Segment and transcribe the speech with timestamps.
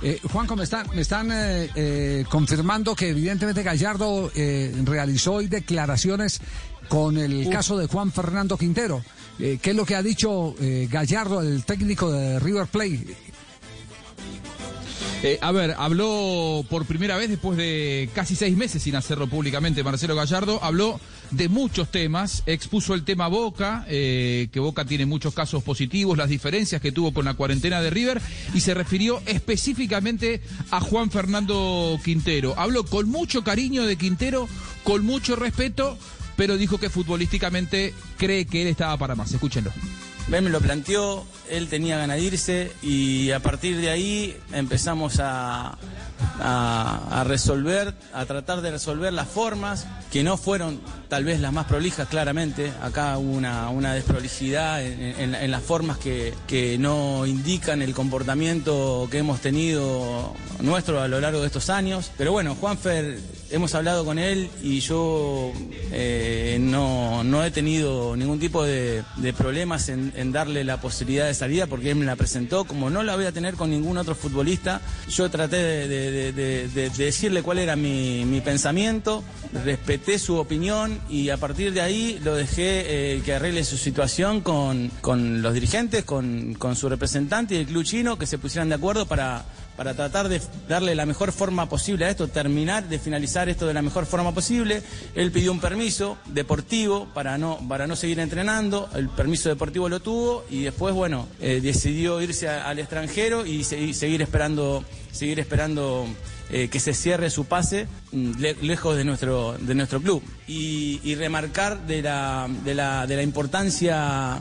[0.00, 5.46] Eh, Juanco, me están, me están eh, eh, confirmando que evidentemente Gallardo eh, realizó hoy
[5.46, 6.40] declaraciones
[6.88, 9.04] con el caso de Juan Fernando Quintero.
[9.36, 10.54] ¿Qué es lo que ha dicho
[10.88, 13.14] Gallardo, el técnico de River Plate?
[15.24, 19.84] Eh, a ver, habló por primera vez después de casi seis meses sin hacerlo públicamente
[19.84, 20.98] Marcelo Gallardo, habló
[21.30, 26.28] de muchos temas, expuso el tema Boca, eh, que Boca tiene muchos casos positivos, las
[26.28, 28.20] diferencias que tuvo con la cuarentena de River,
[28.52, 30.40] y se refirió específicamente
[30.72, 32.54] a Juan Fernando Quintero.
[32.58, 34.48] Habló con mucho cariño de Quintero,
[34.82, 35.98] con mucho respeto,
[36.34, 39.32] pero dijo que futbolísticamente cree que él estaba para más.
[39.32, 39.70] Escúchenlo.
[40.30, 45.18] Él me lo planteó, él tenía ganas de irse y a partir de ahí empezamos
[45.20, 45.76] a,
[46.40, 51.66] a, resolver, a tratar de resolver las formas que no fueron tal vez las más
[51.66, 52.72] prolijas claramente.
[52.82, 57.92] Acá hubo una, una desprolijidad en, en- en las formas que, que no indican el
[57.94, 62.10] comportamiento que hemos tenido nuestro a lo largo de estos años.
[62.16, 63.18] Pero bueno, Juanfer,
[63.52, 65.52] hemos hablado con él y yo
[65.92, 69.02] eh, no, no he tenido ningún tipo de,
[69.36, 73.14] problemas en, darle la posibilidad de salida porque él me la presentó, como no la
[73.16, 74.80] voy a tener con ningún otro futbolista.
[75.08, 79.22] Yo traté de, de- de- de- de- de decirle cuál era mi, mi pensamiento,
[79.64, 84.40] respeté su opinión y a partir de ahí lo dejé eh, que arregle su situación
[84.40, 88.68] con, con los dirigentes, con, con su representante y el club chino, que se pusieran
[88.68, 89.44] de acuerdo para
[89.76, 93.74] para tratar de darle la mejor forma posible a esto, terminar de finalizar esto de
[93.74, 94.82] la mejor forma posible.
[95.14, 100.00] Él pidió un permiso deportivo para no, para no seguir entrenando, el permiso deportivo lo
[100.00, 105.40] tuvo y después, bueno, eh, decidió irse al extranjero y, se- y seguir esperando, seguir
[105.40, 106.06] esperando
[106.50, 110.22] eh, que se cierre su pase mm, le- lejos de nuestro, de nuestro club.
[110.46, 114.40] Y, y remarcar de la, de la, de la importancia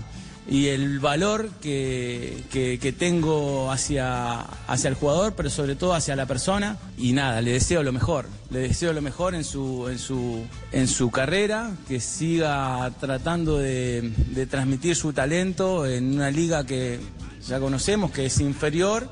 [0.50, 6.25] y el valor que, que- tengo hacia, hacia el jugador, pero sobre todo hacia la
[6.25, 6.78] persona.
[6.97, 8.25] Y nada, le deseo lo mejor.
[8.50, 14.12] Le deseo lo mejor en su, en su, en su carrera, que siga tratando de,
[14.31, 17.00] de transmitir su talento en una liga que
[17.47, 19.09] ya conocemos, que es inferior,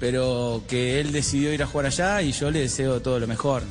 [0.00, 3.62] pero que él decidió ir a jugar allá y yo le deseo todo lo mejor.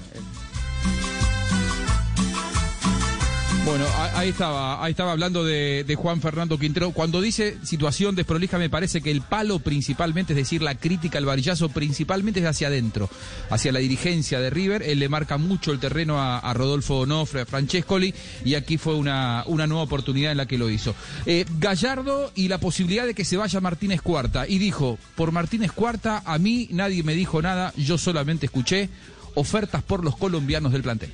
[3.70, 3.86] Bueno,
[4.16, 6.90] ahí estaba, ahí estaba hablando de, Juan Fernando Quintero.
[6.90, 11.26] Cuando dice situación desprolija, me parece que el palo principalmente, es decir, la crítica, el
[11.26, 13.12] varillazo principalmente es hacia adentro,
[13.52, 14.82] hacia la dirigencia de River.
[14.82, 18.12] Él le marca mucho el terreno a, a Rodolfo Onofre, a Francescoli,
[18.44, 20.96] y aquí fue una, una nueva oportunidad en la que lo hizo.
[21.28, 24.48] Eh, Gallardo y la posibilidad de que se vaya Martínez Cuarta.
[24.48, 28.90] Y dijo, por Martínez Cuarta, a mí nadie me dijo nada, yo solamente escuché
[29.36, 31.12] ofertas por los colombianos del plantel.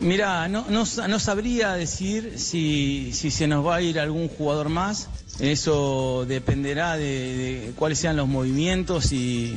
[0.00, 4.68] Mira, no, no, no sabría decir si, si se nos va a ir algún jugador
[4.68, 5.08] más.
[5.38, 9.56] Eso dependerá de, cuáles sean los movimientos y,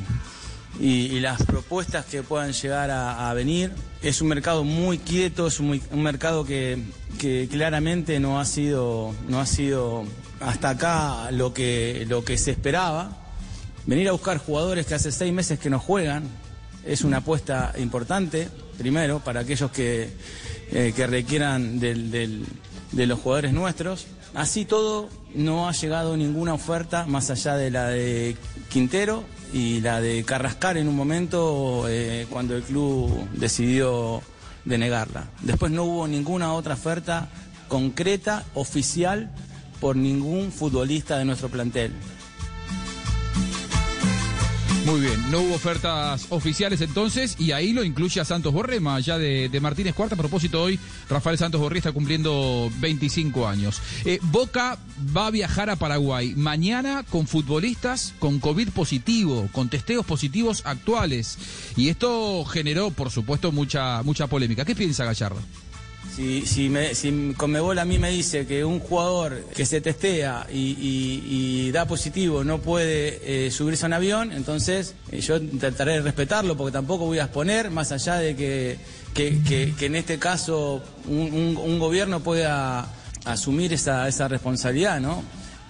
[0.80, 3.72] y- las propuestas que puedan llegar a, venir.
[4.04, 6.78] Es un mercado muy quieto, es un, un mercado que,
[7.20, 10.06] que claramente no ha sido, no ha sido
[10.40, 13.18] hasta acá lo que, lo que se esperaba.
[13.88, 16.24] Venir a buscar jugadores que hace seis meses que no juegan
[16.86, 20.10] es una apuesta importante, primero, para aquellos que,
[20.72, 24.08] eh, que requieran de los jugadores nuestros.
[24.34, 28.36] Así todo, no ha llegado ninguna oferta más allá de la de
[28.70, 34.22] Quintero y la de Carrascar en un momento eh, cuando el club decidió
[34.66, 35.30] denegarla.
[35.42, 37.30] Después no hubo ninguna otra oferta
[37.68, 39.32] concreta, oficial,
[39.80, 41.92] por ningún futbolista de nuestro plantel.
[44.86, 48.98] Muy bien, no hubo ofertas oficiales entonces y ahí lo incluye a Santos Borré, más
[48.98, 50.14] allá de, Martínez Cuarta.
[50.14, 53.82] A propósito, hoy Rafael Santos Borré está cumpliendo 25 años.
[54.06, 54.78] Eh, Boca
[55.16, 61.40] va a viajar a Paraguay mañana con futbolistas con COVID positivo, con testeos positivos actuales.
[61.76, 64.66] Y esto generó, por supuesto, mucha, mucha polémica.
[64.66, 65.42] ¿Qué piensa Gallardo?
[66.14, 66.92] Si, si, me,
[67.36, 72.60] Conmebol a mí me dice que un jugador que se testea y, da positivo no
[72.62, 77.24] puede eh, subirse a un avión, entonces eh, yo intentaré respetarlo porque tampoco voy a
[77.26, 78.78] exponer, más allá de que,
[79.14, 79.42] que-
[79.78, 82.88] que- en este caso un gobierno pueda
[83.26, 85.22] asumir esa, esa responsabilidad, ¿no?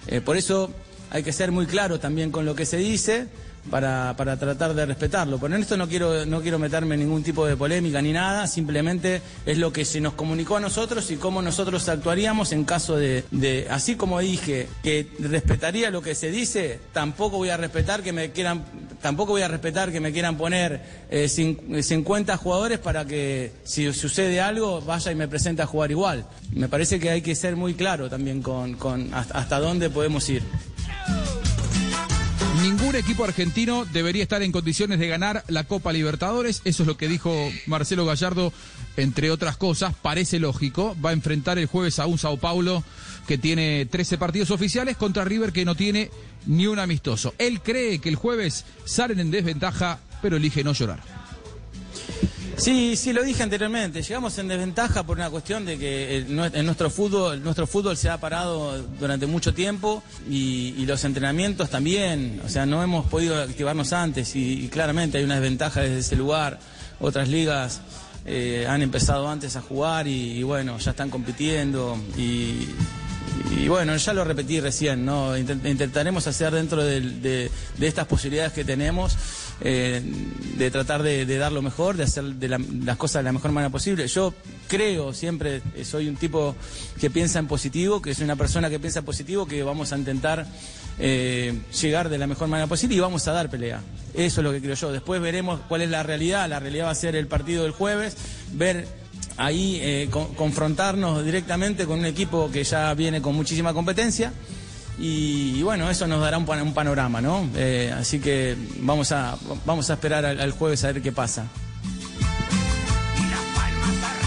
[0.06, 0.70] Eh, por eso
[1.10, 3.26] hay que ser muy claro también con lo que se dice,
[3.70, 5.38] para, para tratar de respetarlo.
[5.38, 9.22] Por esto no quiero, no quiero meterme en ningún tipo de polémica ni nada, simplemente
[9.44, 13.24] es lo que se nos comunicó a nosotros y cómo nosotros actuaríamos en caso de,
[13.30, 18.12] de así como dije, que respetaría lo que se dice, tampoco voy a respetar que
[18.12, 18.64] me quieran,
[19.02, 20.80] tampoco voy a respetar que me quieran poner
[21.10, 25.90] eh, cin- 50 jugadores para que si sucede algo vaya y me presente a jugar
[25.90, 26.26] igual.
[26.52, 28.76] Me parece que hay que ser muy claro también con,
[29.12, 30.42] hasta dónde podemos ir.
[32.66, 36.62] Ningún equipo argentino debería estar en condiciones de ganar la Copa Libertadores.
[36.64, 37.32] Eso es lo que dijo
[37.66, 38.52] Marcelo Gallardo,
[38.96, 39.94] entre otras cosas.
[39.94, 40.96] Parece lógico.
[41.02, 42.82] Va a enfrentar el jueves a un Sao Paulo
[43.28, 46.10] que tiene 13 partidos oficiales contra River que no tiene
[46.46, 47.34] ni un amistoso.
[47.38, 51.15] Él cree que el jueves salen en desventaja, pero elige no llorar.
[52.56, 54.02] Sí, sí, lo dije anteriormente.
[54.02, 58.18] Llegamos en desventaja por una cuestión de que en nuestro fútbol, nuestro fútbol se ha
[58.18, 62.40] parado durante mucho tiempo y, los entrenamientos también.
[62.44, 66.58] O sea, no hemos podido activarnos antes y, claramente hay una desventaja desde ese lugar.
[66.98, 67.82] Otras ligas
[68.24, 72.68] eh, han empezado antes a jugar y bueno, ya están compitiendo y,
[73.56, 75.36] y bueno, ya lo repetí recién, ¿no?
[75.36, 79.16] Intent- Intentaremos hacer dentro de, de estas posibilidades que tenemos,
[79.60, 80.02] eh,
[80.58, 83.52] de tratar de, dar lo mejor, de hacer de la- las cosas de la mejor
[83.52, 84.06] manera posible.
[84.08, 84.34] Yo
[84.68, 86.54] creo, siempre eh, soy un tipo
[87.00, 89.98] que piensa en positivo, que soy una persona que piensa en positivo, que vamos a
[89.98, 90.46] intentar
[90.98, 93.80] eh, llegar de la mejor manera posible y vamos a dar pelea.
[94.14, 94.92] Eso es lo que creo yo.
[94.92, 96.48] Después veremos cuál es la realidad.
[96.48, 98.16] La realidad va a ser el partido del jueves,
[98.52, 98.86] ver
[99.36, 104.32] ahí eh, con- confrontarnos directamente con un equipo que ya viene con muchísima competencia.
[104.98, 107.46] Y, bueno, eso nos dará un, pan- un panorama, ¿no?
[107.54, 109.36] Eh, así que vamos a,
[109.66, 111.46] vamos a esperar al, al jueves a ver qué pasa.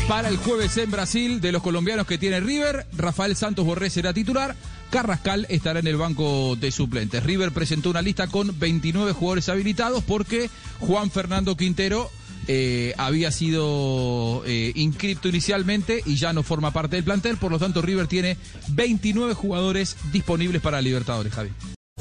[0.08, 4.12] Para el jueves en Brasil, de los colombianos que tiene River, Rafael Santos Borré será
[4.12, 4.56] titular.
[4.90, 7.24] Carrascal estará en el banco de suplentes.
[7.24, 12.10] River presentó una lista con 29 jugadores habilitados porque Juan Fernando Quintero
[12.52, 17.38] eh, había sido eh, inscripto inicialmente y ya no forma parte del plantel.
[17.38, 18.38] Por lo tanto, River tiene
[18.70, 21.52] 29 jugadores disponibles para Libertadores, Javi.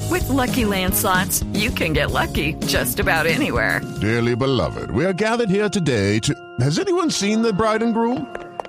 [0.09, 3.81] With Lucky Land slots, you can get lucky just about anywhere.
[4.01, 6.33] Dearly beloved, we are gathered here today to.
[6.61, 8.25] Has anyone seen the bride and groom?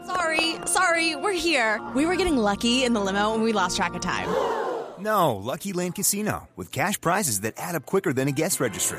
[0.07, 1.81] Sorry, sorry, we're here.
[1.95, 4.29] We were getting lucky in the limo and we lost track of time.
[4.99, 8.99] No, Lucky Land Casino, with cash prizes that add up quicker than a guest registry.